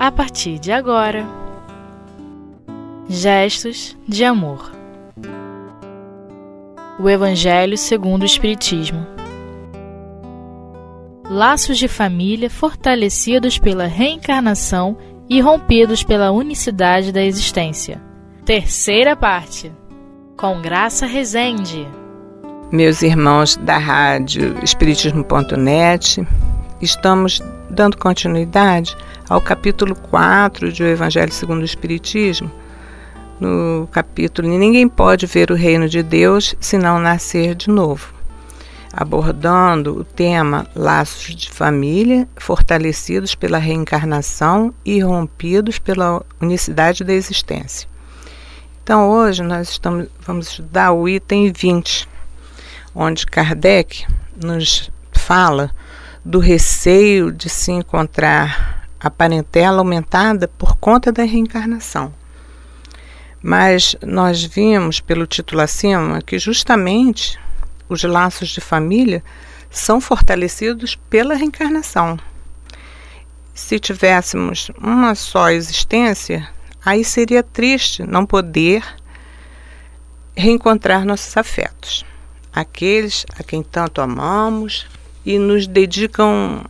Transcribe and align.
a 0.00 0.10
partir 0.10 0.58
de 0.58 0.72
agora. 0.72 1.26
Gestos 3.06 3.94
de 4.08 4.24
amor. 4.24 4.72
O 6.98 7.06
Evangelho 7.06 7.76
segundo 7.76 8.22
o 8.22 8.24
Espiritismo. 8.24 9.06
Laços 11.28 11.76
de 11.76 11.86
família 11.86 12.48
fortalecidos 12.48 13.58
pela 13.58 13.84
reencarnação 13.84 14.96
e 15.28 15.38
rompidos 15.38 16.02
pela 16.02 16.30
unicidade 16.30 17.12
da 17.12 17.22
existência. 17.22 18.00
Terceira 18.46 19.14
parte. 19.14 19.70
Com 20.34 20.62
Graça 20.62 21.04
Rezende. 21.04 21.86
Meus 22.72 23.02
irmãos 23.02 23.54
da 23.54 23.76
rádio 23.76 24.56
Espiritismo.net, 24.64 26.26
estamos 26.80 27.42
dando 27.70 27.96
continuidade 27.96 28.96
ao 29.28 29.40
capítulo 29.40 29.94
4 29.94 30.72
de 30.72 30.82
O 30.82 30.86
Evangelho 30.86 31.32
segundo 31.32 31.62
o 31.62 31.64
Espiritismo. 31.64 32.50
No 33.38 33.88
capítulo 33.90 34.48
Ninguém 34.48 34.86
pode 34.88 35.24
ver 35.26 35.50
o 35.50 35.54
reino 35.54 35.88
de 35.88 36.02
Deus 36.02 36.54
se 36.60 36.76
não 36.76 36.98
nascer 36.98 37.54
de 37.54 37.70
novo, 37.70 38.12
abordando 38.92 39.98
o 39.98 40.04
tema 40.04 40.66
laços 40.74 41.34
de 41.34 41.50
família 41.50 42.28
fortalecidos 42.36 43.34
pela 43.34 43.56
reencarnação 43.56 44.74
e 44.84 45.00
rompidos 45.00 45.78
pela 45.78 46.22
unicidade 46.40 47.02
da 47.02 47.14
existência. 47.14 47.88
Então, 48.82 49.08
hoje 49.08 49.42
nós 49.42 49.70
estamos, 49.70 50.08
vamos 50.20 50.48
estudar 50.48 50.92
o 50.92 51.08
item 51.08 51.52
20, 51.52 52.08
onde 52.94 53.24
Kardec 53.24 54.04
nos 54.36 54.90
fala 55.12 55.70
do 56.24 56.38
receio 56.38 57.32
de 57.32 57.48
se 57.48 57.72
encontrar 57.72 58.88
a 58.98 59.10
parentela 59.10 59.78
aumentada 59.78 60.46
por 60.46 60.76
conta 60.76 61.10
da 61.10 61.22
reencarnação. 61.22 62.14
Mas 63.42 63.96
nós 64.02 64.44
vimos 64.44 65.00
pelo 65.00 65.26
título 65.26 65.62
acima 65.62 66.20
que 66.20 66.38
justamente 66.38 67.38
os 67.88 68.04
laços 68.04 68.50
de 68.50 68.60
família 68.60 69.24
são 69.70 70.00
fortalecidos 70.00 70.94
pela 71.08 71.34
reencarnação. 71.34 72.18
Se 73.54 73.78
tivéssemos 73.78 74.70
uma 74.78 75.14
só 75.14 75.50
existência, 75.50 76.48
aí 76.84 77.04
seria 77.04 77.42
triste 77.42 78.02
não 78.02 78.26
poder 78.26 78.84
reencontrar 80.36 81.04
nossos 81.04 81.36
afetos, 81.36 82.04
aqueles 82.52 83.24
a 83.38 83.42
quem 83.42 83.62
tanto 83.62 84.00
amamos, 84.00 84.86
e 85.24 85.38
nos 85.38 85.66
dedicam 85.66 86.64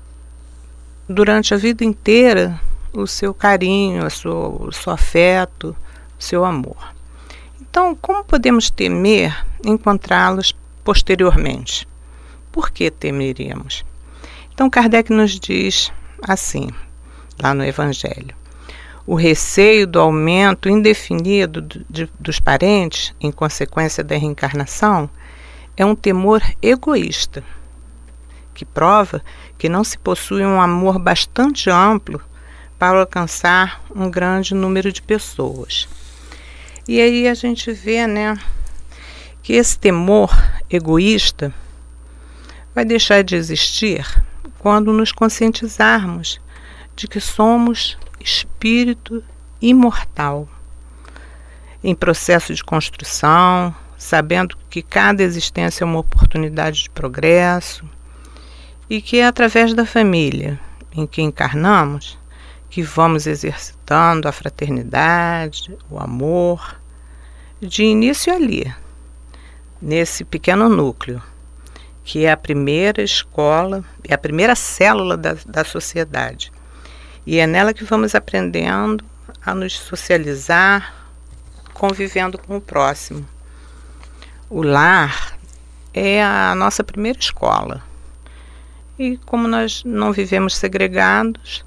durante 1.08 1.54
a 1.54 1.56
vida 1.56 1.84
inteira 1.84 2.60
o 2.92 3.06
seu 3.06 3.32
carinho, 3.32 4.06
o 4.06 4.10
seu, 4.10 4.92
afeto, 4.92 5.76
o 6.18 6.22
seu 6.22 6.44
amor. 6.44 6.94
Então, 7.60 7.94
como 7.94 8.24
podemos 8.24 8.70
temer 8.70 9.46
encontrá-los 9.64 10.54
posteriormente? 10.82 11.86
Por 12.50 12.70
que 12.70 12.90
temeríamos? 12.90 13.84
Então, 14.52 14.68
Kardec 14.68 15.12
nos 15.12 15.38
diz 15.38 15.92
assim, 16.22 16.68
lá 17.40 17.54
no 17.54 17.64
Evangelho: 17.64 18.34
o 19.06 19.14
receio 19.14 19.86
do 19.86 20.00
aumento 20.00 20.68
indefinido 20.68 21.62
de, 21.62 22.10
dos 22.18 22.40
parentes 22.40 23.14
em 23.20 23.30
consequência 23.30 24.02
da 24.02 24.16
reencarnação 24.16 25.08
é 25.76 25.86
um 25.86 25.94
temor 25.94 26.42
egoísta 26.60 27.44
que 28.60 28.64
prova 28.66 29.22
que 29.56 29.70
não 29.70 29.82
se 29.82 29.96
possui 29.96 30.44
um 30.44 30.60
amor 30.60 30.98
bastante 30.98 31.70
amplo 31.70 32.20
para 32.78 33.00
alcançar 33.00 33.82
um 33.96 34.10
grande 34.10 34.54
número 34.54 34.92
de 34.92 35.00
pessoas. 35.00 35.88
E 36.86 37.00
aí 37.00 37.26
a 37.26 37.32
gente 37.32 37.72
vê, 37.72 38.06
né, 38.06 38.36
que 39.42 39.54
esse 39.54 39.78
temor 39.78 40.30
egoísta 40.68 41.54
vai 42.74 42.84
deixar 42.84 43.24
de 43.24 43.34
existir 43.34 44.04
quando 44.58 44.92
nos 44.92 45.10
conscientizarmos 45.10 46.38
de 46.94 47.08
que 47.08 47.18
somos 47.18 47.96
espírito 48.20 49.24
imortal, 49.58 50.46
em 51.82 51.94
processo 51.94 52.54
de 52.54 52.62
construção, 52.62 53.74
sabendo 53.96 54.54
que 54.68 54.82
cada 54.82 55.22
existência 55.22 55.82
é 55.82 55.86
uma 55.86 56.00
oportunidade 56.00 56.82
de 56.82 56.90
progresso 56.90 57.88
e 58.90 59.00
que 59.00 59.20
é 59.20 59.26
através 59.26 59.72
da 59.72 59.86
família 59.86 60.58
em 60.92 61.06
que 61.06 61.22
encarnamos 61.22 62.18
que 62.68 62.82
vamos 62.82 63.26
exercitando 63.26 64.26
a 64.26 64.32
fraternidade, 64.32 65.76
o 65.88 65.98
amor, 65.98 66.76
de 67.60 67.84
início 67.84 68.32
ali, 68.32 68.72
nesse 69.80 70.24
pequeno 70.24 70.68
núcleo, 70.68 71.22
que 72.04 72.24
é 72.24 72.32
a 72.32 72.36
primeira 72.36 73.02
escola, 73.02 73.84
é 74.04 74.14
a 74.14 74.18
primeira 74.18 74.56
célula 74.56 75.16
da, 75.16 75.36
da 75.46 75.64
sociedade. 75.64 76.52
E 77.26 77.38
é 77.38 77.46
nela 77.46 77.74
que 77.74 77.84
vamos 77.84 78.14
aprendendo 78.14 79.04
a 79.44 79.54
nos 79.54 79.78
socializar, 79.78 80.94
convivendo 81.74 82.38
com 82.38 82.56
o 82.56 82.60
próximo. 82.60 83.26
O 84.48 84.62
lar 84.62 85.36
é 85.92 86.22
a 86.22 86.54
nossa 86.54 86.82
primeira 86.82 87.18
escola 87.18 87.89
e 89.00 89.16
como 89.24 89.48
nós 89.48 89.82
não 89.82 90.12
vivemos 90.12 90.54
segregados, 90.54 91.64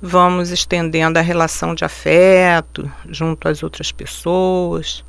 vamos 0.00 0.50
estendendo 0.50 1.18
a 1.18 1.22
relação 1.22 1.74
de 1.74 1.86
afeto 1.86 2.92
junto 3.08 3.48
às 3.48 3.62
outras 3.62 3.90
pessoas, 3.90 5.02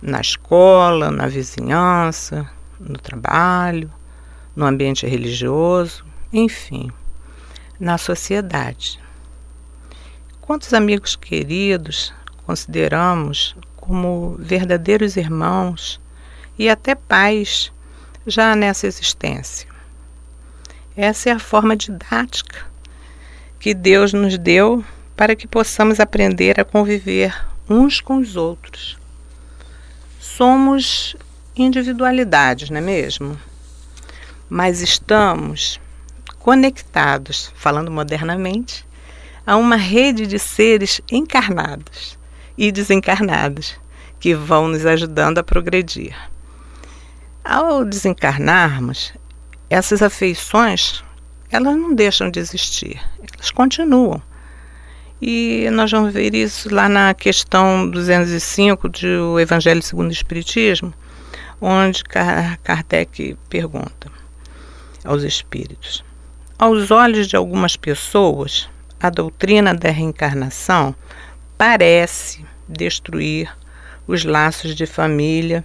na 0.00 0.20
escola, 0.20 1.10
na 1.10 1.26
vizinhança, 1.26 2.48
no 2.78 2.96
trabalho, 2.98 3.92
no 4.54 4.64
ambiente 4.64 5.04
religioso, 5.08 6.04
enfim, 6.32 6.92
na 7.80 7.98
sociedade. 7.98 9.00
Quantos 10.40 10.72
amigos 10.72 11.16
queridos 11.16 12.14
consideramos 12.46 13.56
como 13.74 14.36
verdadeiros 14.38 15.16
irmãos 15.16 16.00
e 16.56 16.68
até 16.68 16.94
pais 16.94 17.72
já 18.24 18.54
nessa 18.54 18.86
existência? 18.86 19.75
Essa 20.96 21.28
é 21.28 21.32
a 21.32 21.38
forma 21.38 21.76
didática 21.76 22.64
que 23.60 23.74
Deus 23.74 24.14
nos 24.14 24.38
deu 24.38 24.82
para 25.14 25.36
que 25.36 25.46
possamos 25.46 26.00
aprender 26.00 26.58
a 26.58 26.64
conviver 26.64 27.36
uns 27.68 28.00
com 28.00 28.16
os 28.16 28.34
outros. 28.34 28.96
Somos 30.18 31.14
individualidades, 31.54 32.70
não 32.70 32.78
é 32.78 32.80
mesmo? 32.80 33.38
Mas 34.48 34.80
estamos 34.80 35.78
conectados, 36.38 37.52
falando 37.54 37.90
modernamente, 37.90 38.86
a 39.46 39.54
uma 39.56 39.76
rede 39.76 40.26
de 40.26 40.38
seres 40.38 41.02
encarnados 41.12 42.18
e 42.56 42.72
desencarnados 42.72 43.78
que 44.18 44.34
vão 44.34 44.68
nos 44.68 44.86
ajudando 44.86 45.38
a 45.38 45.44
progredir. 45.44 46.16
Ao 47.44 47.84
desencarnarmos, 47.84 49.12
essas 49.68 50.02
afeições 50.02 51.04
elas 51.50 51.76
não 51.76 51.94
deixam 51.94 52.30
de 52.30 52.40
existir, 52.40 53.00
elas 53.34 53.50
continuam. 53.50 54.20
E 55.20 55.68
nós 55.72 55.90
vamos 55.90 56.12
ver 56.12 56.34
isso 56.34 56.72
lá 56.74 56.88
na 56.88 57.14
questão 57.14 57.88
205 57.88 58.88
do 58.88 59.40
Evangelho 59.40 59.80
segundo 59.80 60.08
o 60.08 60.12
Espiritismo, 60.12 60.92
onde 61.60 62.04
Kardec 62.04 63.36
pergunta 63.48 64.10
aos 65.04 65.22
espíritos: 65.22 66.04
Aos 66.58 66.90
olhos 66.90 67.28
de 67.28 67.36
algumas 67.36 67.76
pessoas, 67.76 68.68
a 69.00 69.08
doutrina 69.08 69.72
da 69.72 69.90
reencarnação 69.90 70.94
parece 71.56 72.44
destruir 72.68 73.50
os 74.06 74.24
laços 74.24 74.74
de 74.74 74.84
família 74.84 75.64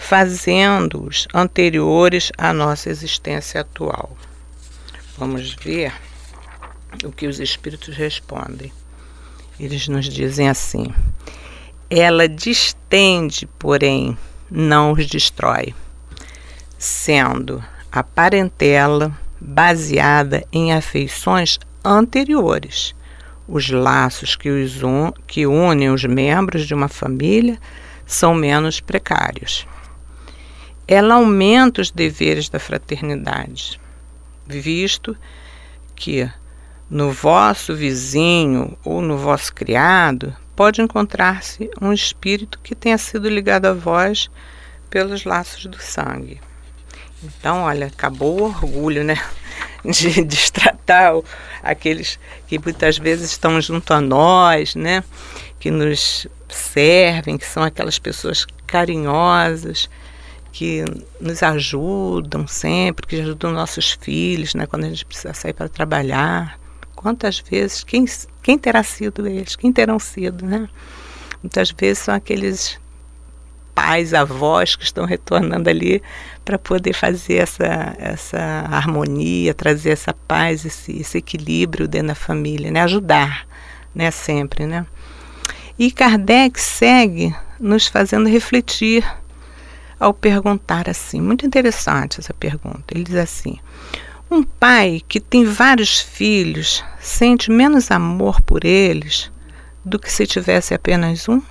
fazendo-os 0.00 1.28
anteriores 1.32 2.32
à 2.36 2.52
nossa 2.52 2.88
existência 2.88 3.60
atual. 3.60 4.16
Vamos 5.16 5.54
ver 5.54 5.92
o 7.04 7.12
que 7.12 7.26
os 7.26 7.38
espíritos 7.38 7.94
respondem. 7.94 8.72
Eles 9.58 9.86
nos 9.86 10.06
dizem 10.06 10.48
assim: 10.48 10.86
ela 11.88 12.26
distende, 12.26 13.46
porém, 13.58 14.16
não 14.50 14.92
os 14.92 15.06
destrói, 15.06 15.74
sendo 16.78 17.62
a 17.92 18.02
parentela 18.02 19.16
baseada 19.38 20.44
em 20.50 20.72
afeições 20.72 21.58
anteriores. 21.84 22.94
Os 23.46 23.68
laços 23.68 24.34
que, 24.34 24.48
os 24.48 24.82
un, 24.82 25.12
que 25.26 25.46
unem 25.46 25.90
os 25.90 26.04
membros 26.04 26.66
de 26.66 26.72
uma 26.72 26.88
família 26.88 27.60
são 28.06 28.34
menos 28.34 28.80
precários 28.80 29.66
ela 30.92 31.14
aumenta 31.14 31.80
os 31.80 31.92
deveres 31.92 32.48
da 32.48 32.58
fraternidade, 32.58 33.80
visto 34.44 35.16
que, 35.94 36.28
No 36.90 37.12
vosso 37.12 37.76
vizinho 37.76 38.76
ou 38.84 39.00
no 39.00 39.16
vosso 39.16 39.54
criado 39.54 40.34
pode 40.56 40.82
encontrar-se 40.82 41.70
um 41.80 41.92
espírito 41.92 42.58
que 42.58 42.74
tenha 42.74 42.98
sido 42.98 43.28
ligado 43.28 43.66
a 43.66 43.72
vós 43.72 44.28
pelos 44.90 45.24
laços 45.24 45.66
do 45.66 45.80
sangue. 45.80 46.40
Então, 47.22 47.62
olha, 47.62 47.86
acabou 47.86 48.40
o 48.40 48.44
orgulho, 48.46 49.04
né? 49.04 49.14
De 49.86 50.24
destratar 50.24 51.12
aqueles 51.62 52.18
que 52.48 52.58
muitas 52.58 52.98
vezes 52.98 53.30
estão 53.30 53.60
junto 53.60 53.94
a 53.94 54.00
nós, 54.00 54.74
né? 54.74 55.04
Que 55.60 55.70
nos 55.70 56.26
servem, 56.48 57.38
que 57.38 57.46
são 57.46 57.62
aquelas 57.62 58.00
pessoas 58.00 58.44
carinhosas, 58.66 59.88
que 60.52 60.84
nos 61.20 61.42
ajudam 61.42 62.46
sempre, 62.46 63.06
que 63.06 63.20
ajudam 63.20 63.52
nossos 63.52 63.92
filhos, 63.92 64.54
né? 64.54 64.66
Quando 64.66 64.84
a 64.84 64.88
gente 64.88 65.04
precisa 65.04 65.32
sair 65.34 65.52
para 65.52 65.68
trabalhar. 65.68 66.58
Quantas 66.94 67.38
vezes, 67.38 67.82
quem, 67.82 68.04
quem 68.42 68.58
terá 68.58 68.82
sido 68.82 69.26
eles? 69.26 69.56
Quem 69.56 69.72
terão 69.72 69.98
sido, 69.98 70.44
né? 70.44 70.68
Muitas 71.42 71.70
vezes 71.70 71.98
são 72.00 72.14
aqueles 72.14 72.78
pais, 73.74 74.12
avós 74.12 74.76
que 74.76 74.84
estão 74.84 75.06
retornando 75.06 75.70
ali 75.70 76.02
para 76.44 76.58
poder 76.58 76.92
fazer 76.92 77.36
essa, 77.36 77.94
essa 77.98 78.38
harmonia, 78.70 79.54
trazer 79.54 79.90
essa 79.90 80.12
paz, 80.12 80.66
esse, 80.66 81.00
esse 81.00 81.18
equilíbrio 81.18 81.88
dentro 81.88 82.08
da 82.08 82.14
família, 82.14 82.70
né? 82.70 82.82
Ajudar, 82.82 83.46
né? 83.94 84.10
Sempre, 84.10 84.66
né? 84.66 84.84
E 85.78 85.90
Kardec 85.90 86.60
segue 86.60 87.34
nos 87.58 87.86
fazendo 87.86 88.28
refletir 88.28 89.02
ao 90.00 90.14
perguntar 90.14 90.88
assim, 90.88 91.20
muito 91.20 91.44
interessante 91.44 92.18
essa 92.18 92.32
pergunta. 92.32 92.84
Ele 92.90 93.04
diz 93.04 93.16
assim: 93.16 93.58
um 94.30 94.42
pai 94.42 95.02
que 95.06 95.20
tem 95.20 95.44
vários 95.44 96.00
filhos 96.00 96.82
sente 96.98 97.50
menos 97.50 97.90
amor 97.90 98.40
por 98.40 98.64
eles 98.64 99.30
do 99.84 99.98
que 99.98 100.10
se 100.10 100.26
tivesse 100.26 100.72
apenas 100.72 101.28
um? 101.28 101.42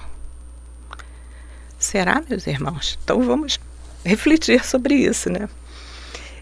Será, 1.78 2.22
meus 2.28 2.48
irmãos? 2.48 2.98
Então 3.04 3.22
vamos 3.22 3.60
refletir 4.04 4.66
sobre 4.66 4.96
isso, 4.96 5.30
né? 5.30 5.48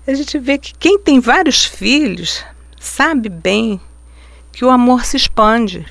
A 0.08 0.14
gente 0.14 0.40
vê 0.40 0.58
que 0.58 0.74
quem 0.74 0.98
tem 0.98 1.20
vários 1.20 1.66
filhos 1.66 2.44
sabe 2.80 3.28
bem 3.28 3.82
que 4.54 4.64
o 4.64 4.70
amor 4.70 5.06
se 5.06 5.18
expande 5.18 5.86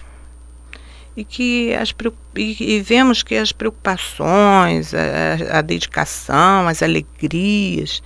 e 1.17 1.25
que 1.25 1.75
as 1.75 1.95
e, 2.37 2.81
vemos 2.81 3.23
que 3.23 3.37
as 3.37 3.51
preocupações, 3.51 4.93
a, 4.95 5.59
a 5.59 5.63
dedicação, 5.63 6.69
as 6.69 6.83
alegrias, 6.83 8.03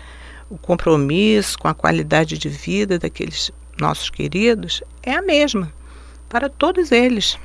o 0.49 0.57
compromisso 0.57 1.59
com 1.59 1.69
a 1.69 1.75
qualidade 1.75 2.39
de 2.39 2.49
vida 2.49 2.99
daqueles 2.99 3.51
nossos 3.81 4.11
queridos 4.11 4.83
é 5.03 5.13
a 5.13 5.23
mesma 5.23 5.73
para 6.29 6.49
todos 6.49 6.93
eles. 6.93 7.37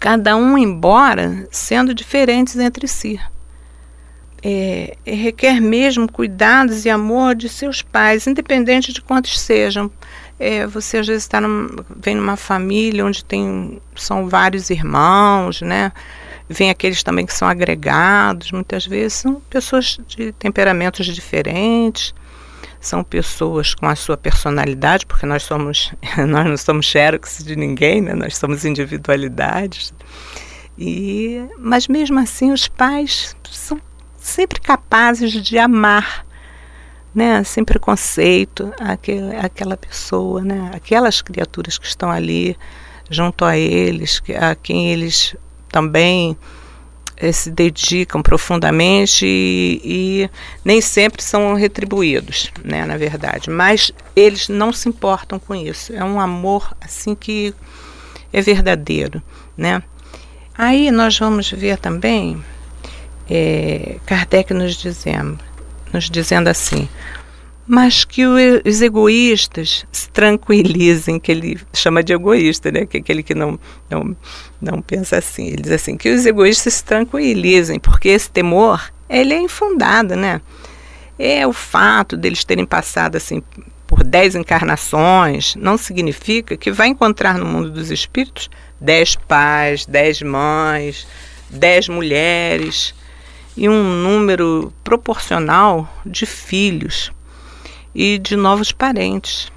Cada 0.00 0.36
um, 0.36 0.56
embora 0.56 1.46
sendo 1.50 1.94
diferentes 1.94 2.56
entre 2.56 2.88
si. 2.88 3.20
É, 4.42 4.96
requer 5.06 5.60
mesmo 5.60 6.10
cuidados 6.10 6.84
e 6.84 6.90
amor 6.90 7.34
de 7.34 7.48
seus 7.48 7.80
pais, 7.80 8.26
independente 8.26 8.92
de 8.92 9.00
quantos 9.00 9.40
sejam. 9.40 9.90
É, 10.38 10.66
você 10.66 10.98
às 10.98 11.06
vezes 11.06 11.22
está 11.22 11.40
num, 11.40 11.68
vem 11.96 12.16
numa 12.16 12.36
família 12.36 13.04
onde 13.04 13.24
tem 13.24 13.80
são 13.94 14.28
vários 14.28 14.70
irmãos, 14.70 15.62
né? 15.62 15.92
Vem 16.48 16.70
aqueles 16.70 17.02
também 17.02 17.24
que 17.24 17.32
são 17.32 17.48
agregados, 17.48 18.52
muitas 18.52 18.84
vezes 18.86 19.14
são 19.14 19.40
pessoas 19.48 19.98
de 20.06 20.32
temperamentos 20.32 21.06
diferentes, 21.06 22.12
são 22.80 23.02
pessoas 23.02 23.74
com 23.74 23.86
a 23.86 23.96
sua 23.96 24.16
personalidade, 24.16 25.06
porque 25.06 25.24
nós 25.24 25.42
somos, 25.42 25.92
nós 26.28 26.46
não 26.46 26.56
somos 26.56 26.86
xerox 26.86 27.42
de 27.42 27.56
ninguém, 27.56 28.00
né? 28.02 28.14
Nós 28.14 28.36
somos 28.36 28.64
individualidades. 28.64 29.94
E, 30.76 31.42
mas 31.58 31.86
mesmo 31.86 32.18
assim 32.18 32.52
os 32.52 32.66
pais 32.68 33.36
são 33.50 33.80
sempre 34.18 34.60
capazes 34.60 35.32
de 35.32 35.58
amar, 35.58 36.26
né, 37.14 37.44
sem 37.44 37.64
preconceito, 37.64 38.72
aquela 39.40 39.76
pessoa, 39.76 40.42
né, 40.42 40.70
aquelas 40.74 41.22
criaturas 41.22 41.78
que 41.78 41.86
estão 41.86 42.10
ali 42.10 42.56
junto 43.08 43.44
a 43.44 43.56
eles, 43.56 44.22
a 44.40 44.54
quem 44.54 44.90
eles 44.90 45.36
também 45.70 46.36
eh, 47.16 47.30
se 47.30 47.50
dedicam 47.50 48.22
profundamente 48.22 49.24
e, 49.26 49.80
e, 49.84 50.30
nem 50.64 50.80
sempre 50.80 51.22
são 51.22 51.54
retribuídos, 51.54 52.50
né, 52.64 52.84
na 52.84 52.96
verdade. 52.96 53.50
Mas 53.50 53.92
eles 54.16 54.48
não 54.48 54.72
se 54.72 54.88
importam 54.88 55.38
com 55.38 55.54
isso. 55.54 55.92
É 55.92 56.02
um 56.02 56.18
amor 56.18 56.74
assim 56.80 57.14
que 57.14 57.54
é 58.32 58.40
verdadeiro, 58.40 59.22
né? 59.56 59.82
Aí 60.56 60.90
nós 60.90 61.18
vamos 61.18 61.50
ver 61.50 61.78
também 61.78 62.42
é, 63.28 63.96
Kardec 64.06 64.52
nos 64.52 64.76
dizendo, 64.76 65.38
nos 65.94 66.10
dizendo 66.10 66.48
assim: 66.48 66.88
mas 67.66 68.04
que 68.04 68.26
os 68.26 68.82
egoístas 68.82 69.86
se 69.90 70.08
tranquilizem, 70.10 71.18
que 71.18 71.32
ele 71.32 71.58
chama 71.72 72.02
de 72.02 72.12
egoísta, 72.12 72.70
né? 72.70 72.84
que 72.84 72.98
aquele 72.98 73.22
que 73.22 73.34
não, 73.34 73.58
não, 73.88 74.14
não 74.60 74.82
pensa 74.82 75.16
assim. 75.16 75.46
Ele 75.46 75.62
diz 75.62 75.72
assim, 75.72 75.96
que 75.96 76.10
os 76.10 76.26
egoístas 76.26 76.74
se 76.74 76.84
tranquilizem, 76.84 77.80
porque 77.80 78.10
esse 78.10 78.30
temor, 78.30 78.92
ele 79.08 79.32
é 79.32 79.40
infundado, 79.40 80.14
né? 80.14 80.40
É 81.18 81.46
o 81.46 81.52
fato 81.52 82.16
deles 82.16 82.44
terem 82.44 82.66
passado 82.66 83.16
assim 83.16 83.42
por 83.86 84.02
dez 84.02 84.34
encarnações, 84.34 85.54
não 85.54 85.78
significa 85.78 86.56
que 86.56 86.72
vai 86.72 86.88
encontrar 86.88 87.38
no 87.38 87.44
mundo 87.44 87.70
dos 87.70 87.90
espíritos 87.90 88.50
dez 88.80 89.14
pais, 89.14 89.86
dez 89.86 90.20
mães, 90.20 91.06
dez 91.48 91.88
mulheres 91.88 92.94
e 93.56 93.68
um 93.68 93.82
número 93.82 94.72
proporcional 94.82 95.88
de 96.04 96.26
filhos 96.26 97.12
e 97.94 98.18
de 98.18 98.36
novos 98.36 98.72
parentes. 98.72 99.52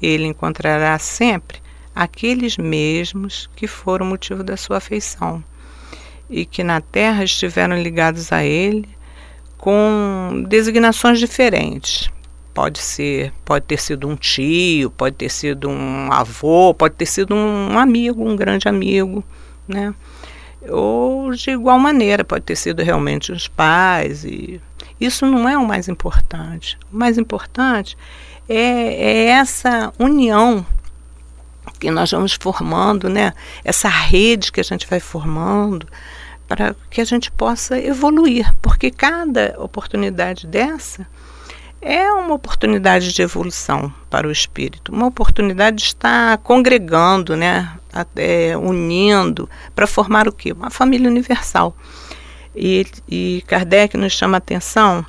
Ele 0.00 0.26
encontrará 0.26 0.98
sempre 0.98 1.60
aqueles 1.94 2.56
mesmos 2.56 3.48
que 3.56 3.66
foram 3.66 4.06
motivo 4.06 4.42
da 4.42 4.56
sua 4.56 4.78
afeição 4.78 5.42
e 6.30 6.44
que 6.44 6.62
na 6.62 6.80
terra 6.80 7.24
estiveram 7.24 7.80
ligados 7.80 8.32
a 8.32 8.44
ele 8.44 8.88
com 9.56 10.44
designações 10.48 11.18
diferentes. 11.18 12.08
Pode 12.54 12.78
ser, 12.80 13.32
pode 13.44 13.66
ter 13.66 13.80
sido 13.80 14.08
um 14.08 14.16
tio, 14.16 14.90
pode 14.90 15.16
ter 15.16 15.28
sido 15.28 15.68
um 15.68 16.12
avô, 16.12 16.74
pode 16.74 16.94
ter 16.94 17.06
sido 17.06 17.34
um 17.34 17.78
amigo, 17.78 18.28
um 18.28 18.34
grande 18.34 18.68
amigo, 18.68 19.22
né? 19.66 19.94
Ou 20.68 21.32
de 21.32 21.50
igual 21.50 21.78
maneira, 21.78 22.24
pode 22.24 22.44
ter 22.44 22.56
sido 22.56 22.82
realmente 22.82 23.30
os 23.30 23.46
pais 23.46 24.24
e 24.24 24.60
isso 25.00 25.24
não 25.26 25.48
é 25.48 25.56
o 25.56 25.66
mais 25.66 25.88
importante. 25.88 26.78
O 26.92 26.96
mais 26.96 27.16
importante 27.16 27.96
é, 28.48 28.56
é 28.56 29.24
essa 29.26 29.92
união 29.98 30.66
que 31.78 31.90
nós 31.90 32.10
vamos 32.10 32.32
formando, 32.32 33.08
né? 33.08 33.32
Essa 33.64 33.88
rede 33.88 34.50
que 34.50 34.60
a 34.60 34.64
gente 34.64 34.86
vai 34.88 34.98
formando 34.98 35.86
para 36.48 36.74
que 36.90 37.00
a 37.00 37.04
gente 37.04 37.30
possa 37.30 37.78
evoluir, 37.78 38.52
porque 38.62 38.90
cada 38.90 39.54
oportunidade 39.58 40.46
dessa 40.46 41.06
é 41.80 42.10
uma 42.10 42.34
oportunidade 42.34 43.12
de 43.12 43.22
evolução 43.22 43.92
para 44.10 44.26
o 44.26 44.32
espírito, 44.32 44.90
uma 44.90 45.06
oportunidade 45.06 45.76
de 45.76 45.82
estar 45.84 46.38
congregando, 46.38 47.36
né, 47.36 47.77
até 48.00 48.56
unindo 48.56 49.48
para 49.74 49.86
formar 49.86 50.28
o 50.28 50.32
que? 50.32 50.52
Uma 50.52 50.70
família 50.70 51.08
universal. 51.08 51.76
E, 52.54 52.86
e 53.08 53.44
Kardec 53.46 53.96
nos 53.96 54.12
chama 54.12 54.36
a 54.36 54.38
atenção, 54.38 55.04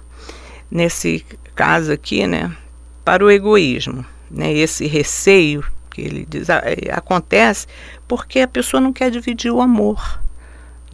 nesse 0.69 1.25
caso 1.55 1.91
aqui, 1.91 2.27
né, 2.27 2.55
para 3.03 3.23
o 3.23 3.31
egoísmo. 3.31 4.05
Né, 4.29 4.53
esse 4.53 4.85
receio 4.85 5.65
que 5.89 6.01
ele 6.01 6.25
diz 6.29 6.49
é, 6.49 6.91
acontece 6.91 7.65
porque 8.07 8.41
a 8.41 8.47
pessoa 8.47 8.79
não 8.79 8.93
quer 8.93 9.09
dividir 9.09 9.51
o 9.51 9.61
amor. 9.61 10.21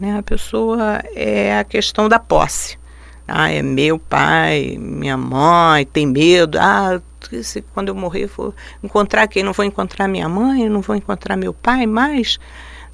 Né, 0.00 0.18
a 0.18 0.22
pessoa 0.22 1.02
é 1.14 1.58
a 1.58 1.64
questão 1.64 2.08
da 2.08 2.18
posse. 2.18 2.78
Ah, 3.26 3.50
é 3.50 3.62
meu 3.62 3.98
pai, 3.98 4.76
minha 4.78 5.16
mãe, 5.16 5.84
tem 5.84 6.06
medo. 6.06 6.58
Ah, 6.60 7.00
se, 7.42 7.62
quando 7.74 7.88
eu 7.88 7.94
morrer 7.94 8.26
vou 8.26 8.54
encontrar 8.82 9.26
quem? 9.26 9.42
Não 9.42 9.52
vou 9.52 9.64
encontrar 9.64 10.06
minha 10.06 10.28
mãe, 10.28 10.68
não 10.68 10.80
vou 10.80 10.94
encontrar 10.94 11.36
meu 11.36 11.52
pai 11.52 11.86
mais 11.86 12.38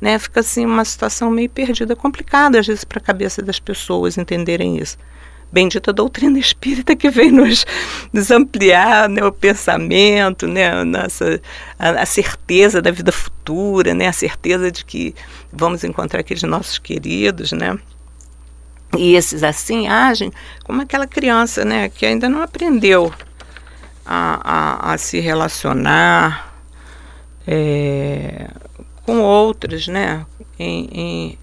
né? 0.02 0.18
Fica 0.18 0.40
assim 0.40 0.66
uma 0.66 0.84
situação 0.84 1.30
meio 1.30 1.48
perdida, 1.48 1.94
complicada 1.94 2.58
às 2.58 2.66
vezes 2.66 2.82
para 2.82 2.98
a 2.98 3.00
cabeça 3.00 3.40
das 3.40 3.60
pessoas 3.60 4.18
entenderem 4.18 4.76
isso. 4.76 4.98
Bendita 5.52 5.92
doutrina 5.92 6.38
espírita 6.38 6.96
que 6.96 7.08
vem 7.08 7.30
nos, 7.30 7.64
nos 8.12 8.30
ampliar 8.30 9.08
né, 9.08 9.24
o 9.24 9.30
pensamento, 9.30 10.48
né, 10.48 10.72
a, 10.72 10.84
nossa, 10.84 11.40
a, 11.78 11.90
a, 11.90 12.06
certeza 12.06 12.82
da 12.82 12.90
vida 12.90 13.12
futura, 13.12 13.94
né, 13.94 14.08
a 14.08 14.12
certeza 14.12 14.72
de 14.72 14.84
que 14.84 15.14
vamos 15.52 15.84
encontrar 15.84 16.20
aqueles 16.20 16.42
nossos 16.42 16.78
queridos, 16.78 17.52
né? 17.52 17.78
E 18.96 19.14
esses 19.14 19.42
assim 19.42 19.88
agem 19.88 20.30
como 20.64 20.82
aquela 20.82 21.06
criança, 21.06 21.64
né, 21.64 21.88
que 21.88 22.04
ainda 22.04 22.28
não 22.28 22.42
aprendeu 22.42 23.12
a, 24.04 24.90
a, 24.90 24.92
a 24.92 24.98
se 24.98 25.18
relacionar, 25.18 26.52
é, 27.46 28.48
com 29.04 29.20
outros, 29.20 29.88
né? 29.88 30.24
Em, 30.58 30.88
em, 30.92 31.38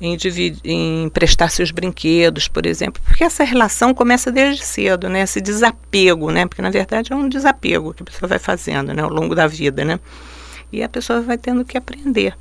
em, 0.00 0.16
em 0.64 1.08
prestar 1.08 1.48
seus 1.48 1.70
brinquedos, 1.70 2.48
por 2.48 2.66
exemplo, 2.66 3.02
porque 3.04 3.24
essa 3.24 3.44
relação 3.44 3.94
começa 3.94 4.30
desde 4.30 4.64
cedo, 4.64 5.08
né? 5.08 5.22
Esse 5.22 5.40
desapego, 5.40 6.30
né? 6.30 6.46
Porque 6.46 6.62
na 6.62 6.70
verdade 6.70 7.12
é 7.12 7.16
um 7.16 7.28
desapego 7.28 7.92
que 7.94 8.02
a 8.02 8.06
pessoa 8.06 8.28
vai 8.28 8.38
fazendo, 8.38 8.92
né? 8.94 9.02
Ao 9.02 9.10
longo 9.10 9.34
da 9.34 9.46
vida, 9.46 9.84
né? 9.84 9.98
E 10.72 10.82
a 10.82 10.88
pessoa 10.88 11.20
vai 11.20 11.38
tendo 11.38 11.64
que 11.64 11.76
aprender. 11.76 12.36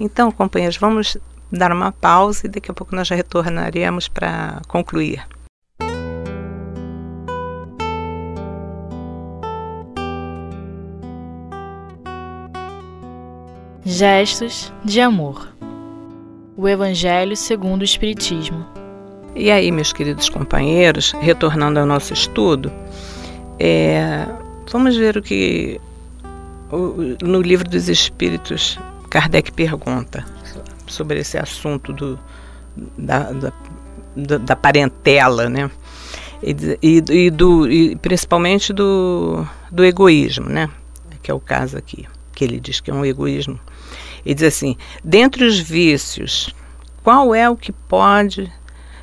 Então, 0.00 0.30
companheiros, 0.30 0.76
vamos 0.76 1.16
dar 1.50 1.72
uma 1.72 1.92
pausa 1.92 2.46
e 2.46 2.50
daqui 2.50 2.70
a 2.70 2.74
pouco 2.74 2.94
nós 2.94 3.08
já 3.08 3.14
retornaremos 3.14 4.08
para 4.08 4.60
concluir. 4.68 5.26
Gestos 13.84 14.72
de 14.84 15.00
amor. 15.00 15.48
O 16.56 16.68
Evangelho 16.68 17.36
segundo 17.36 17.82
o 17.82 17.84
Espiritismo. 17.84 18.66
E 19.34 19.50
aí, 19.50 19.70
meus 19.70 19.92
queridos 19.92 20.28
companheiros, 20.28 21.12
retornando 21.20 21.78
ao 21.78 21.86
nosso 21.86 22.12
estudo, 22.12 22.72
é, 23.58 24.26
vamos 24.70 24.96
ver 24.96 25.16
o 25.16 25.22
que 25.22 25.80
o, 26.70 27.16
no 27.24 27.40
livro 27.40 27.68
dos 27.68 27.88
Espíritos 27.88 28.78
Kardec 29.08 29.52
pergunta 29.52 30.24
sobre 30.88 31.20
esse 31.20 31.38
assunto 31.38 31.92
do, 31.92 32.18
da, 32.96 33.32
da, 34.16 34.38
da 34.38 34.56
parentela, 34.56 35.48
né? 35.48 35.70
E, 36.42 36.78
e, 36.82 37.26
e 37.26 37.30
do, 37.30 37.70
e 37.70 37.96
principalmente 37.96 38.72
do, 38.72 39.46
do 39.70 39.84
egoísmo, 39.84 40.48
né? 40.48 40.68
Que 41.22 41.30
é 41.30 41.34
o 41.34 41.40
caso 41.40 41.76
aqui, 41.76 42.06
que 42.34 42.44
ele 42.44 42.60
diz 42.60 42.80
que 42.80 42.90
é 42.90 42.94
um 42.94 43.04
egoísmo 43.04 43.58
e 44.24 44.34
diz 44.34 44.44
assim: 44.44 44.76
dentre 45.02 45.44
os 45.44 45.58
vícios, 45.58 46.54
qual 47.02 47.34
é 47.34 47.48
o 47.48 47.56
que 47.56 47.72
pode 47.72 48.52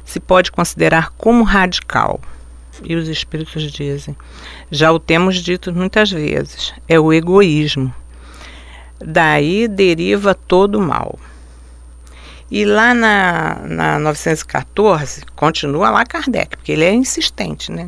se 0.04 0.20
pode 0.20 0.52
considerar 0.52 1.10
como 1.18 1.44
radical? 1.44 2.20
E 2.84 2.96
os 2.96 3.08
espíritos 3.08 3.72
dizem: 3.72 4.16
já 4.70 4.92
o 4.92 5.00
temos 5.00 5.38
dito 5.38 5.74
muitas 5.74 6.12
vezes, 6.12 6.74
é 6.88 7.00
o 7.00 7.12
egoísmo. 7.12 7.94
Daí 9.00 9.68
deriva 9.68 10.36
todo 10.36 10.76
o 10.76 10.82
mal. 10.82 11.18
E 12.50 12.64
lá 12.64 12.94
na, 12.94 13.56
na 13.68 14.00
914, 14.00 15.24
continua 15.36 15.90
lá 15.90 16.06
Kardec, 16.06 16.58
porque 16.58 16.72
ele 16.72 16.86
é 16.86 16.94
insistente, 16.94 17.72
né? 17.72 17.88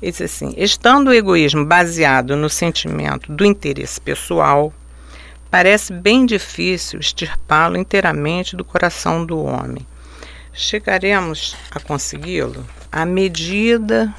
Ele 0.00 0.12
diz 0.12 0.20
assim: 0.20 0.54
estando 0.56 1.08
o 1.08 1.14
egoísmo 1.14 1.64
baseado 1.64 2.36
no 2.36 2.48
sentimento 2.48 3.32
do 3.32 3.44
interesse 3.44 4.00
pessoal, 4.00 4.72
Parece 5.50 5.92
bem 5.92 6.26
difícil 6.26 6.98
extirpá-lo 6.98 7.78
inteiramente 7.78 8.56
do 8.56 8.64
coração 8.64 9.24
do 9.24 9.42
homem. 9.42 9.86
Chegaremos 10.52 11.56
a 11.70 11.78
consegui-lo 11.78 12.66
à 12.90 13.06
medida 13.06 14.12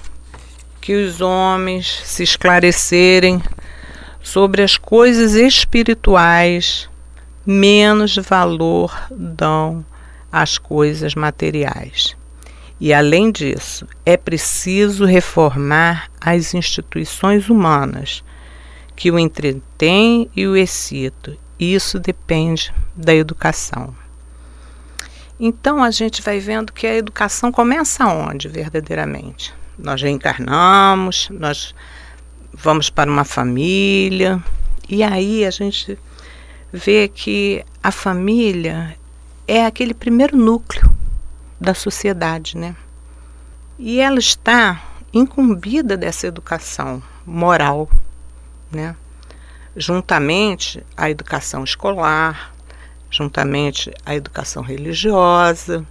que 0.80 0.96
os 0.96 1.20
homens 1.20 2.02
se 2.06 2.24
esclarecerem 2.24 3.42
sobre 4.22 4.62
as 4.64 4.78
coisas 4.78 5.34
espirituais, 5.34 6.90
menos 7.48 8.18
valor 8.18 8.94
dão 9.10 9.86
às 10.30 10.58
coisas 10.58 11.16
materiais. 11.16 12.18
E 12.78 12.94
além 12.94 13.32
disso, 13.32 13.88
é 14.06 14.18
preciso 14.18 15.06
reformar 15.06 16.12
as 16.20 16.54
instituições 16.54 17.50
humanas 17.50 18.22
que 18.98 19.10
o 19.10 19.18
entretém 19.18 20.30
e 20.36 20.46
o 20.46 20.58
excita. 20.58 21.38
Isso 21.58 21.98
depende 21.98 22.74
da 22.94 23.16
educação. 23.16 23.96
Então 25.40 25.82
a 25.82 25.90
gente 25.90 26.22
vai 26.22 26.40
vendo 26.40 26.74
que 26.74 26.86
a 26.86 26.96
educação 26.96 27.52
começa 27.52 28.06
onde 28.08 28.50
verdadeiramente? 28.50 29.54
Nós 29.78 30.02
reencarnamos, 30.02 31.30
nós 31.32 31.74
vamos 32.54 32.90
para 32.90 33.10
uma 33.10 33.24
família 33.24 34.44
e 34.90 35.04
aí 35.04 35.46
a 35.46 35.52
gente 35.52 35.98
vê 36.72 37.08
que 37.08 37.64
a 37.82 37.92
família 37.92 38.98
é 39.48 39.66
aquele 39.66 39.94
primeiro 39.94 40.38
núcleo 40.38 40.90
da 41.60 41.74
sociedade, 41.74 42.58
né? 42.58 42.76
E 43.80 44.00
ela 44.00 44.20
está 44.20 44.84
incumbida 45.14 45.96
dessa 45.96 46.28
educação 46.28 47.02
moral, 47.26 47.90
né? 48.72 48.96
juntamente 49.76 50.84
à 50.96 51.10
educação 51.10 51.64
escolar, 51.64 52.52
juntamente 53.12 53.94
à 54.04 54.16
educação 54.16 54.64
religiosa, 54.64 55.86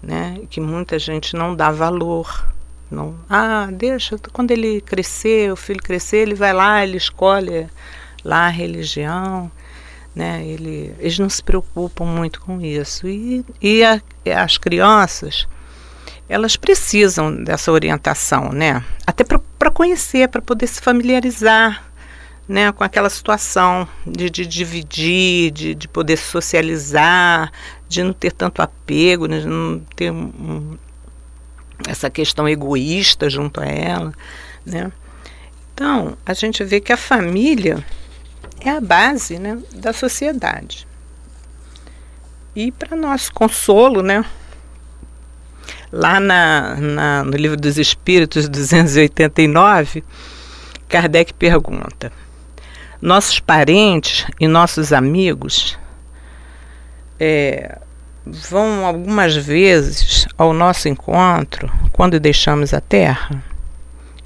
né? 0.00 0.40
que 0.48 0.60
muita 0.60 0.98
gente 0.98 1.34
não 1.34 1.54
dá 1.54 1.70
valor. 1.70 2.46
Não, 2.88 3.16
ah, 3.28 3.68
deixa, 3.72 4.16
quando 4.32 4.52
ele 4.52 4.80
crescer, 4.80 5.52
o 5.52 5.56
filho 5.56 5.82
crescer, 5.82 6.18
ele 6.18 6.36
vai 6.36 6.52
lá, 6.52 6.84
ele 6.84 6.96
escolhe 6.96 7.68
lá 8.24 8.46
a 8.46 8.50
religião, 8.50 9.50
né? 10.16 10.42
Ele, 10.46 10.94
eles 10.98 11.18
não 11.18 11.28
se 11.28 11.42
preocupam 11.42 12.06
muito 12.06 12.40
com 12.40 12.58
isso. 12.58 13.06
E, 13.06 13.44
e 13.60 13.84
a, 13.84 14.00
as 14.42 14.56
crianças, 14.56 15.46
elas 16.26 16.56
precisam 16.56 17.44
dessa 17.44 17.70
orientação, 17.70 18.48
né? 18.50 18.82
Até 19.06 19.22
para 19.22 19.70
conhecer, 19.70 20.26
para 20.28 20.40
poder 20.40 20.66
se 20.68 20.80
familiarizar 20.80 21.84
né, 22.48 22.70
com 22.72 22.84
aquela 22.84 23.10
situação 23.10 23.86
de, 24.06 24.30
de 24.30 24.46
dividir, 24.46 25.50
de, 25.50 25.74
de 25.74 25.88
poder 25.88 26.16
socializar, 26.16 27.52
de 27.88 28.02
não 28.02 28.12
ter 28.12 28.32
tanto 28.32 28.62
apego, 28.62 29.26
né, 29.26 29.40
de 29.40 29.46
não 29.48 29.80
ter 29.96 30.12
um, 30.12 30.78
essa 31.88 32.08
questão 32.08 32.48
egoísta 32.48 33.28
junto 33.28 33.60
a 33.60 33.66
ela. 33.66 34.12
Né? 34.64 34.90
Então, 35.74 36.16
a 36.24 36.32
gente 36.32 36.62
vê 36.62 36.80
que 36.80 36.92
a 36.92 36.96
família 36.96 37.84
é 38.60 38.70
a 38.70 38.80
base 38.80 39.38
né, 39.38 39.58
da 39.74 39.92
sociedade. 39.92 40.86
E 42.54 42.72
para 42.72 42.96
nosso 42.96 43.32
consolo, 43.32 44.02
né, 44.02 44.24
lá 45.92 46.18
na, 46.18 46.76
na, 46.76 47.24
no 47.24 47.36
Livro 47.36 47.56
dos 47.56 47.78
Espíritos 47.78 48.48
289, 48.48 50.02
Kardec 50.88 51.34
pergunta: 51.34 52.12
nossos 53.00 53.40
parentes 53.40 54.26
e 54.40 54.48
nossos 54.48 54.92
amigos 54.92 55.78
é, 57.20 57.78
vão 58.24 58.84
algumas 58.84 59.36
vezes 59.36 60.26
ao 60.36 60.52
nosso 60.52 60.88
encontro 60.88 61.70
quando 61.92 62.18
deixamos 62.18 62.72
a 62.72 62.80
terra? 62.80 63.42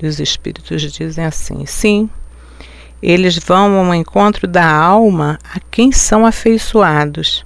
E 0.00 0.06
os 0.06 0.18
espíritos 0.18 0.80
dizem 0.92 1.25
assim: 1.25 1.66
sim, 1.66 2.08
eles 3.02 3.38
vão 3.38 3.78
ao 3.78 3.95
encontro 3.95 4.47
da 4.47 4.66
alma 4.66 5.38
a 5.54 5.59
quem 5.71 5.90
são 5.90 6.26
afeiçoados. 6.26 7.45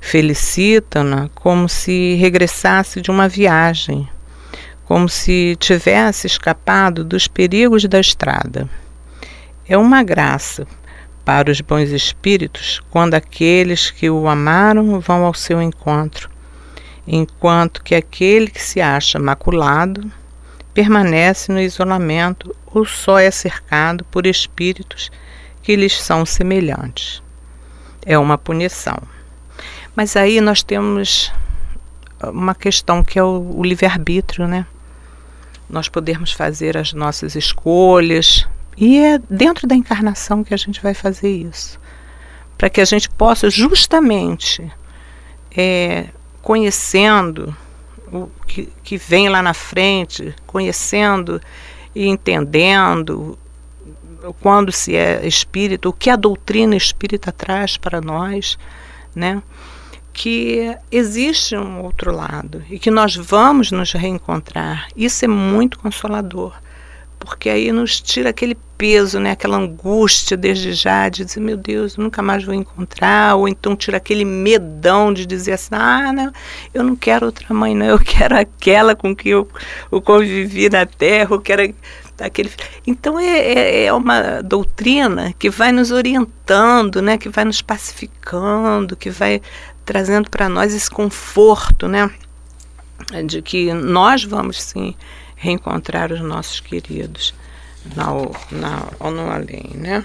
Felicitam-na 0.00 1.28
como 1.34 1.68
se 1.68 2.14
regressasse 2.14 3.00
de 3.00 3.10
uma 3.10 3.28
viagem, 3.28 4.08
como 4.84 5.08
se 5.08 5.56
tivesse 5.58 6.26
escapado 6.26 7.04
dos 7.04 7.28
perigos 7.28 7.84
da 7.84 8.00
estrada. 8.00 8.68
É 9.68 9.76
uma 9.76 10.02
graça 10.02 10.66
para 11.24 11.50
os 11.50 11.60
bons 11.60 11.90
espíritos 11.90 12.80
quando 12.90 13.12
aqueles 13.12 13.90
que 13.90 14.08
o 14.08 14.26
amaram 14.26 14.98
vão 14.98 15.26
ao 15.26 15.34
seu 15.34 15.60
encontro, 15.60 16.30
enquanto 17.06 17.82
que 17.82 17.94
aquele 17.94 18.50
que 18.50 18.62
se 18.62 18.80
acha 18.80 19.18
maculado 19.18 20.10
permanece 20.72 21.52
no 21.52 21.60
isolamento 21.60 22.56
ou 22.72 22.84
só 22.84 23.18
é 23.18 23.30
cercado 23.30 24.04
por 24.04 24.26
espíritos 24.26 25.10
que 25.62 25.76
lhes 25.76 26.00
são 26.00 26.24
semelhantes. 26.24 27.22
É 28.04 28.18
uma 28.18 28.38
punição. 28.38 28.96
Mas 29.94 30.16
aí 30.16 30.40
nós 30.40 30.62
temos 30.62 31.32
uma 32.22 32.54
questão 32.54 33.02
que 33.02 33.18
é 33.18 33.22
o, 33.22 33.56
o 33.56 33.62
livre-arbítrio, 33.62 34.46
né? 34.46 34.66
Nós 35.68 35.88
podermos 35.88 36.32
fazer 36.32 36.76
as 36.76 36.92
nossas 36.92 37.34
escolhas, 37.34 38.46
e 38.80 38.98
é 38.98 39.18
dentro 39.28 39.66
da 39.66 39.74
encarnação 39.74 40.44
que 40.44 40.54
a 40.54 40.56
gente 40.56 40.80
vai 40.80 40.94
fazer 40.94 41.30
isso. 41.30 41.80
Para 42.56 42.70
que 42.70 42.80
a 42.80 42.84
gente 42.84 43.10
possa 43.10 43.50
justamente, 43.50 44.70
é, 45.56 46.06
conhecendo 46.40 47.54
o 48.12 48.28
que, 48.46 48.72
que 48.84 48.96
vem 48.96 49.28
lá 49.28 49.42
na 49.42 49.52
frente, 49.52 50.34
conhecendo 50.46 51.42
e 51.98 52.06
entendendo 52.06 53.36
quando 54.40 54.70
se 54.70 54.94
é 54.94 55.26
espírito, 55.26 55.88
o 55.88 55.92
que 55.92 56.08
a 56.08 56.14
doutrina 56.14 56.76
espírita 56.76 57.32
traz 57.32 57.76
para 57.76 58.00
nós, 58.00 58.56
né? 59.16 59.42
que 60.12 60.76
existe 60.92 61.56
um 61.56 61.82
outro 61.82 62.14
lado 62.14 62.62
e 62.70 62.78
que 62.78 62.90
nós 62.90 63.16
vamos 63.16 63.72
nos 63.72 63.92
reencontrar. 63.92 64.88
Isso 64.96 65.24
é 65.24 65.28
muito 65.28 65.78
consolador 65.78 66.54
porque 67.18 67.48
aí 67.50 67.72
nos 67.72 68.00
tira 68.00 68.30
aquele 68.30 68.56
peso, 68.76 69.18
né, 69.18 69.32
aquela 69.32 69.56
angústia 69.56 70.36
desde 70.36 70.72
já 70.72 71.08
de 71.08 71.24
dizer, 71.24 71.40
meu 71.40 71.56
Deus, 71.56 71.96
nunca 71.96 72.22
mais 72.22 72.44
vou 72.44 72.54
encontrar, 72.54 73.34
ou 73.34 73.48
então 73.48 73.74
tira 73.74 73.96
aquele 73.96 74.24
medão 74.24 75.12
de 75.12 75.26
dizer 75.26 75.52
assim, 75.52 75.74
ah, 75.74 76.12
não, 76.12 76.32
eu 76.72 76.84
não 76.84 76.94
quero 76.94 77.26
outra 77.26 77.52
mãe, 77.52 77.74
não, 77.74 77.86
eu 77.86 77.98
quero 77.98 78.36
aquela 78.36 78.94
com 78.94 79.14
que 79.14 79.30
eu, 79.30 79.48
eu 79.90 80.00
convivi 80.00 80.70
na 80.70 80.86
terra, 80.86 81.34
eu 81.34 81.40
quero 81.40 81.74
aquele. 82.20 82.50
Então 82.86 83.18
é, 83.18 83.38
é, 83.38 83.84
é 83.86 83.92
uma 83.92 84.40
doutrina 84.42 85.34
que 85.38 85.50
vai 85.50 85.72
nos 85.72 85.90
orientando, 85.90 87.02
né, 87.02 87.18
que 87.18 87.28
vai 87.28 87.44
nos 87.44 87.60
pacificando, 87.60 88.96
que 88.96 89.10
vai 89.10 89.42
trazendo 89.84 90.30
para 90.30 90.48
nós 90.48 90.72
esse 90.72 90.90
conforto, 90.90 91.88
né, 91.88 92.10
de 93.26 93.42
que 93.42 93.72
nós 93.72 94.22
vamos 94.22 94.62
sim 94.62 94.94
reencontrar 95.38 96.12
os 96.12 96.20
nossos 96.20 96.60
queridos 96.60 97.32
na, 97.96 98.06
na, 98.50 98.88
ou 99.00 99.10
no 99.10 99.30
além, 99.30 99.70
né? 99.74 100.04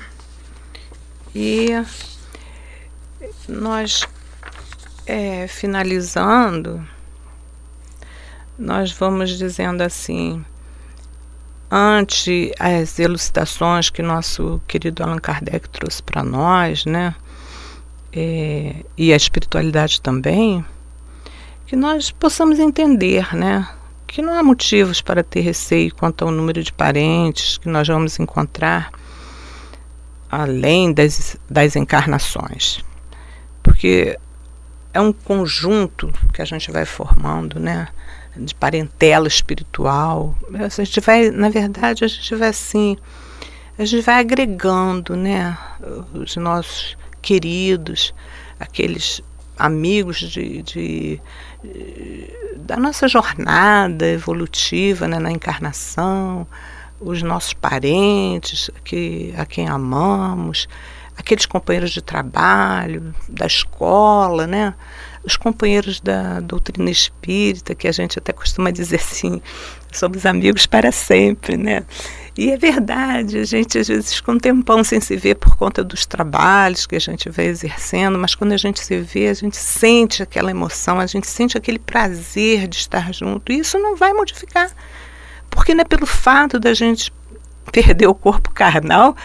E 1.36 1.70
nós, 3.48 4.08
é, 5.08 5.48
finalizando, 5.48 6.88
nós 8.58 8.92
vamos 8.92 9.36
dizendo 9.38 9.82
assim, 9.82 10.46
ante 11.70 12.54
as 12.60 13.00
elucidações 13.00 13.90
que 13.90 14.04
nosso 14.04 14.62
querido 14.68 15.04
Allan 15.04 15.18
Kardec 15.18 15.68
trouxe 15.70 16.04
para 16.04 16.24
nós, 16.24 16.86
né? 16.86 17.16
É, 18.16 18.86
e 18.96 19.12
a 19.12 19.16
espiritualidade 19.16 20.00
também, 20.00 20.64
que 21.66 21.76
nós 21.76 22.12
possamos 22.12 22.60
entender, 22.60 23.36
né? 23.36 23.68
Que 24.14 24.22
não 24.22 24.38
há 24.38 24.44
motivos 24.44 25.02
para 25.02 25.24
ter 25.24 25.40
receio 25.40 25.92
quanto 25.96 26.24
ao 26.24 26.30
número 26.30 26.64
de 26.64 26.72
parentes 26.72 27.58
que 27.58 27.68
nós 27.68 27.88
vamos 27.88 28.20
encontrar 28.20 28.92
além 30.30 30.94
das, 30.94 31.36
das 31.50 31.76
encarnações. 31.76 32.86
Porque 33.64 34.16
é 34.94 35.02
um 35.02 35.12
conjunto 35.12 36.14
que 36.32 36.44
a 36.44 36.46
gente 36.46 36.72
vai 36.72 36.86
formando, 36.86 37.60
né? 37.60 37.88
De 38.38 38.54
parentela 38.54 39.28
espiritual. 39.28 40.38
A 40.54 40.70
gente 40.70 41.00
vai, 41.00 41.32
na 41.32 41.50
verdade, 41.50 42.06
a 42.06 42.08
gente 42.08 42.36
vai 42.36 42.50
assim, 42.50 42.96
a 43.80 43.84
gente 43.84 44.06
vai 44.06 44.20
agregando, 44.20 45.16
né? 45.16 45.58
Os 46.14 46.36
nossos 46.36 46.96
queridos, 47.20 48.14
aqueles 48.60 49.24
amigos 49.64 50.18
de, 50.18 50.62
de 50.62 51.22
da 52.58 52.76
nossa 52.76 53.08
jornada 53.08 54.06
evolutiva 54.06 55.08
né, 55.08 55.20
na 55.20 55.32
encarnação, 55.32 56.46
os 57.00 57.22
nossos 57.22 57.54
parentes, 57.54 58.70
que, 58.84 59.34
a 59.38 59.46
quem 59.46 59.70
amamos, 59.70 60.68
aqueles 61.18 61.46
companheiros 61.46 61.92
de 61.92 62.02
trabalho, 62.02 63.16
da 63.30 63.46
escola, 63.46 64.46
né? 64.46 64.74
os 65.24 65.38
companheiros 65.38 66.02
da 66.02 66.42
doutrina 66.42 66.90
espírita, 66.90 67.74
que 67.74 67.88
a 67.88 67.92
gente 67.92 68.20
até 68.20 68.34
costuma 68.34 68.70
dizer 68.70 68.98
assim, 69.00 69.42
somos 69.92 70.26
amigos 70.26 70.66
para 70.66 70.92
sempre, 70.92 71.56
né? 71.56 71.86
E 72.36 72.50
é 72.50 72.58
verdade, 72.58 73.38
a 73.38 73.44
gente 73.44 73.78
às 73.78 73.88
vezes 73.88 74.20
com 74.20 74.32
um 74.32 74.40
tempão 74.40 74.84
sem 74.84 75.00
se 75.00 75.16
ver 75.16 75.36
por 75.36 75.56
conta 75.56 75.84
dos 75.84 76.04
trabalhos 76.06 76.88
que 76.88 76.96
a 76.96 77.00
gente 77.00 77.30
vai 77.30 77.46
exercendo, 77.46 78.18
mas 78.18 78.34
quando 78.34 78.54
a 78.54 78.58
gente 78.58 78.80
se 78.80 79.00
vê, 79.02 79.28
a 79.28 79.34
gente 79.36 79.56
sente 79.56 80.24
aquela 80.24 80.50
emoção, 80.50 81.00
a 81.00 81.06
gente 81.06 81.28
sente 81.28 81.56
aquele 81.56 81.78
prazer 81.78 82.68
de 82.68 82.78
estar 82.78 83.14
junto. 83.14 83.52
E 83.52 83.60
isso 83.60 83.78
não 83.78 83.96
vai 83.96 84.14
modificar. 84.14 84.72
Porque 85.48 85.76
não 85.76 85.82
é 85.82 85.86
pelo 85.86 86.08
fato 86.08 86.60
da 86.60 86.74
gente 86.74 87.14
perder 87.72 88.08
o 88.08 88.16
corpo 88.16 88.52
carnal 88.52 89.16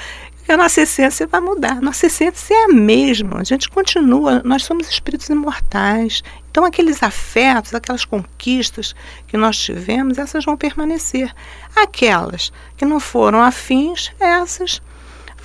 a 0.52 0.56
nossa 0.56 0.80
essência 0.80 1.26
vai 1.26 1.40
mudar. 1.40 1.80
Nossa 1.80 2.06
essência 2.06 2.54
é 2.54 2.64
a 2.64 2.68
mesma. 2.68 3.40
A 3.40 3.44
gente 3.44 3.68
continua, 3.68 4.42
nós 4.44 4.64
somos 4.64 4.88
espíritos 4.88 5.28
imortais. 5.28 6.22
Então, 6.58 6.66
aqueles 6.66 7.04
afetos, 7.04 7.72
aquelas 7.72 8.04
conquistas 8.04 8.92
que 9.28 9.36
nós 9.36 9.56
tivemos, 9.56 10.18
essas 10.18 10.44
vão 10.44 10.56
permanecer. 10.56 11.32
Aquelas 11.76 12.52
que 12.76 12.84
não 12.84 12.98
foram 12.98 13.40
afins, 13.40 14.10
essas 14.18 14.82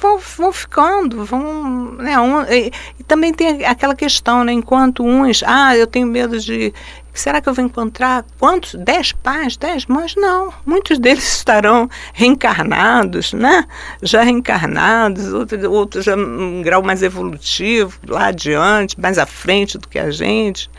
vão, 0.02 0.18
vão 0.18 0.52
ficando, 0.52 1.24
vão. 1.24 1.92
Né, 2.00 2.20
um, 2.20 2.42
e, 2.52 2.72
e, 3.00 3.04
também 3.04 3.32
tem 3.32 3.64
aquela 3.64 3.94
questão, 3.94 4.44
né, 4.44 4.54
enquanto 4.54 5.04
uns, 5.04 5.44
ah, 5.46 5.78
eu 5.78 5.86
tenho 5.86 6.08
medo 6.08 6.40
de 6.40 6.74
Será 7.14 7.40
que 7.40 7.48
eu 7.48 7.54
vou 7.54 7.64
encontrar 7.64 8.26
quantos? 8.40 8.74
Dez 8.74 9.12
pais, 9.12 9.56
dez 9.56 9.86
mães? 9.86 10.16
Não. 10.16 10.52
Muitos 10.66 10.98
deles 10.98 11.24
estarão 11.38 11.88
reencarnados, 12.12 13.34
né? 13.34 13.66
Já 14.02 14.24
reencarnados, 14.24 15.32
outros, 15.32 15.64
outros 15.64 16.06
já 16.06 16.16
um 16.16 16.64
grau 16.64 16.82
mais 16.82 17.04
evolutivo, 17.04 18.00
lá 18.08 18.28
adiante, 18.28 19.00
mais 19.00 19.20
à 19.20 19.28
frente 19.28 19.78
do 19.78 19.88
que 19.88 20.00
a 20.00 20.10
gente. 20.10 20.72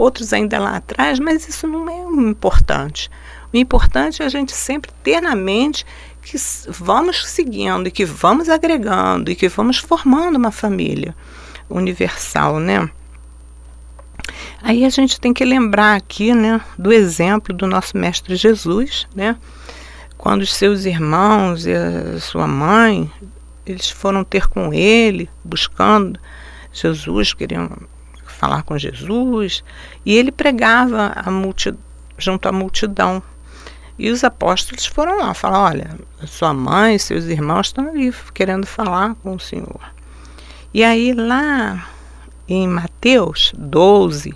Outros 0.00 0.32
ainda 0.32 0.58
lá 0.58 0.76
atrás, 0.76 1.18
mas 1.18 1.46
isso 1.46 1.66
não 1.66 1.86
é 1.86 2.30
importante. 2.30 3.10
O 3.52 3.56
importante 3.58 4.22
é 4.22 4.24
a 4.24 4.30
gente 4.30 4.50
sempre 4.50 4.90
ter 5.02 5.20
na 5.20 5.36
mente 5.36 5.84
que 6.22 6.38
vamos 6.68 7.28
seguindo 7.28 7.86
e 7.86 7.90
que 7.90 8.06
vamos 8.06 8.48
agregando 8.48 9.30
e 9.30 9.36
que 9.36 9.46
vamos 9.46 9.76
formando 9.76 10.36
uma 10.36 10.50
família 10.50 11.14
universal, 11.68 12.58
né? 12.58 12.88
Aí 14.62 14.86
a 14.86 14.88
gente 14.88 15.20
tem 15.20 15.34
que 15.34 15.44
lembrar 15.44 15.96
aqui, 15.96 16.32
né, 16.32 16.62
do 16.78 16.90
exemplo 16.90 17.54
do 17.54 17.66
nosso 17.66 17.94
mestre 17.94 18.36
Jesus, 18.36 19.06
né? 19.14 19.36
Quando 20.16 20.40
os 20.40 20.54
seus 20.54 20.86
irmãos 20.86 21.66
e 21.66 21.74
a 21.74 22.18
sua 22.20 22.46
mãe, 22.46 23.12
eles 23.66 23.90
foram 23.90 24.24
ter 24.24 24.48
com 24.48 24.72
ele, 24.72 25.28
buscando 25.44 26.18
Jesus, 26.72 27.34
queriam 27.34 27.68
falar 28.40 28.62
com 28.62 28.78
Jesus, 28.78 29.62
e 30.04 30.16
ele 30.16 30.32
pregava 30.32 31.12
multi, 31.30 31.74
junto 32.16 32.48
à 32.48 32.52
multidão. 32.52 33.22
E 33.98 34.10
os 34.10 34.24
apóstolos 34.24 34.86
foram 34.86 35.18
lá 35.18 35.34
falar: 35.34 35.62
olha, 35.62 35.90
sua 36.26 36.54
mãe, 36.54 36.96
seus 36.96 37.26
irmãos 37.26 37.66
estão 37.66 37.88
ali 37.88 38.10
querendo 38.32 38.66
falar 38.66 39.14
com 39.16 39.34
o 39.34 39.38
Senhor. 39.40 39.80
E 40.72 40.82
aí 40.82 41.12
lá 41.12 41.86
em 42.48 42.66
Mateus 42.66 43.52
12, 43.58 44.32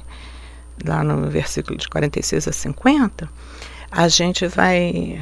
lá 0.85 1.03
no 1.03 1.31
versículo 1.31 1.79
de 1.79 1.89
46 1.89 2.47
a 2.47 2.53
50, 2.53 3.31
a 3.91 4.09
gente 4.09 4.47
vai, 4.49 5.19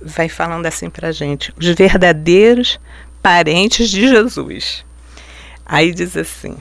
vai 0.00 0.28
falando 0.28 0.66
assim 0.66 0.88
para 0.88 1.08
a 1.08 1.12
gente: 1.12 1.52
os 1.58 1.66
verdadeiros 1.66 2.78
parentes 3.20 3.90
de 3.90 4.06
Jesus. 4.06 4.84
Aí 5.64 5.92
diz 5.92 6.16
assim: 6.16 6.56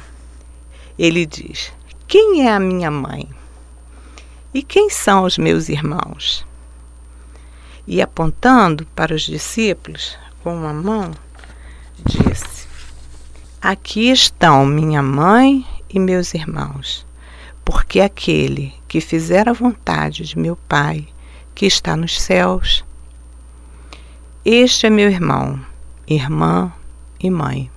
ele 0.98 1.26
diz: 1.26 1.72
Quem 2.08 2.48
é 2.48 2.54
a 2.54 2.60
minha 2.60 2.90
mãe? 2.90 3.28
E 4.54 4.64
quem 4.64 4.90
são 4.90 5.24
os 5.24 5.38
meus 5.38 5.68
irmãos? 5.68 6.46
E 7.86 8.02
apontando 8.02 8.86
para 8.96 9.14
os 9.14 9.24
discípulos 9.24 10.18
com 10.42 10.56
uma 10.56 10.74
mão, 10.74 11.12
disse: 12.06 12.68
Aqui 13.62 14.10
estão 14.10 14.66
minha 14.66 15.02
mãe 15.02 15.66
e 15.90 16.00
meus 16.00 16.34
irmãos, 16.34 17.06
porque 17.64 18.00
aquele 18.00 18.74
que 18.88 19.02
fizer 19.02 19.50
a 19.50 19.54
vontade 19.54 20.24
de 20.24 20.38
meu 20.38 20.56
Pai, 20.56 21.08
que 21.54 21.66
está 21.66 21.96
nos 21.96 22.22
céus, 22.22 22.86
este 24.46 24.86
é 24.86 24.90
meu 24.90 25.10
irmão, 25.10 25.60
irmã 26.08 26.72
e 27.20 27.30
mãe. 27.30 27.72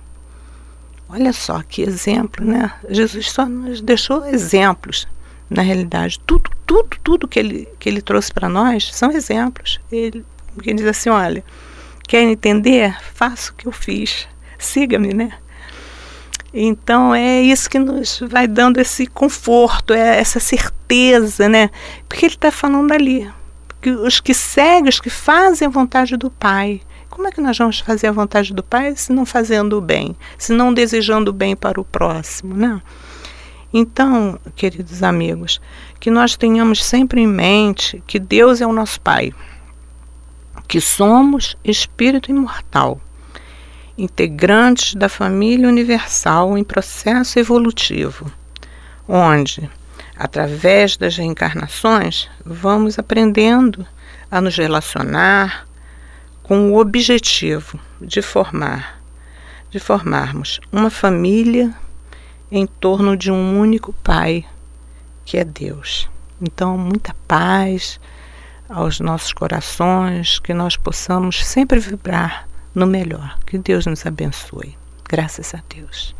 Olha 1.11 1.33
só 1.33 1.63
que 1.63 1.81
exemplo, 1.81 2.45
né? 2.45 2.71
Jesus 2.87 3.31
só 3.31 3.45
nos 3.45 3.81
deixou 3.81 4.25
exemplos. 4.25 5.07
Na 5.49 5.63
realidade, 5.63 6.19
tudo, 6.27 6.51
tudo, 6.63 6.97
tudo 7.03 7.27
que 7.27 7.39
ele, 7.39 7.67
que 7.79 7.89
ele 7.89 8.03
trouxe 8.03 8.31
para 8.31 8.47
nós 8.47 8.93
são 8.93 9.11
exemplos. 9.11 9.79
Ele, 9.91 10.23
ele 10.63 10.75
diz 10.75 10.85
assim: 10.85 11.09
olha, 11.09 11.43
quer 12.07 12.21
entender? 12.21 12.95
Faça 13.15 13.51
o 13.51 13.55
que 13.55 13.67
eu 13.67 13.71
fiz. 13.71 14.27
Siga-me, 14.59 15.11
né? 15.11 15.31
Então 16.53 17.13
é 17.13 17.41
isso 17.41 17.69
que 17.69 17.79
nos 17.79 18.19
vai 18.27 18.47
dando 18.47 18.79
esse 18.79 19.07
conforto, 19.07 19.93
é 19.93 20.19
essa 20.19 20.39
certeza, 20.39 21.49
né? 21.49 21.69
Porque 22.07 22.25
ele 22.25 22.35
está 22.35 22.51
falando 22.51 22.91
ali, 22.91 23.29
que 23.81 23.89
os 23.89 24.19
que 24.19 24.33
seguem, 24.33 24.89
os 24.89 24.99
que 24.99 25.09
fazem 25.09 25.67
a 25.67 25.71
vontade 25.71 26.17
do 26.17 26.29
Pai. 26.29 26.81
Como 27.19 27.27
é 27.27 27.31
que 27.33 27.41
nós 27.41 27.57
vamos 27.57 27.81
fazer 27.81 28.07
a 28.07 28.13
vontade 28.13 28.53
do 28.53 28.63
Pai 28.63 28.95
se 28.95 29.11
não 29.11 29.25
fazendo 29.25 29.77
o 29.77 29.81
bem, 29.81 30.15
se 30.37 30.53
não 30.53 30.73
desejando 30.73 31.31
o 31.31 31.33
bem 31.33 31.53
para 31.53 31.77
o 31.77 31.83
próximo, 31.83 32.55
né? 32.55 32.81
Então, 33.73 34.39
queridos 34.55 35.03
amigos, 35.03 35.59
que 35.99 36.09
nós 36.09 36.37
tenhamos 36.37 36.81
sempre 36.81 37.19
em 37.19 37.27
mente 37.27 38.01
que 38.07 38.19
Deus 38.19 38.61
é 38.61 38.65
o 38.65 38.71
nosso 38.71 39.01
Pai, 39.01 39.33
que 40.65 40.79
somos 40.79 41.57
espírito 41.61 42.31
imortal 42.31 43.01
integrantes 43.97 44.95
da 44.95 45.09
família 45.09 45.67
universal 45.67 46.57
em 46.57 46.63
processo 46.63 47.37
evolutivo, 47.37 48.31
onde, 49.05 49.69
através 50.15 50.95
das 50.95 51.17
reencarnações, 51.17 52.29
vamos 52.45 52.97
aprendendo 52.97 53.85
a 54.31 54.39
nos 54.39 54.55
relacionar 54.55 55.67
com 56.49 56.71
o 56.71 56.79
objetivo 56.79 57.79
de 58.01 58.23
formar, 58.23 58.99
de 59.69 59.79
formarmos 59.79 60.59
uma 60.71 60.89
família 60.89 61.71
em 62.51 62.65
torno 62.65 63.15
de 63.15 63.31
um 63.31 63.59
único 63.59 63.93
Pai, 64.03 64.43
que 65.23 65.37
é 65.37 65.45
Deus. 65.45 66.09
Então, 66.41 66.75
muita 66.75 67.15
paz 67.27 67.99
aos 68.67 68.99
nossos 68.99 69.31
corações, 69.31 70.39
que 70.39 70.51
nós 70.51 70.75
possamos 70.75 71.45
sempre 71.45 71.77
vibrar 71.77 72.49
no 72.73 72.87
melhor. 72.87 73.37
Que 73.45 73.59
Deus 73.59 73.85
nos 73.85 74.03
abençoe. 74.03 74.75
Graças 75.07 75.53
a 75.53 75.61
Deus. 75.69 76.18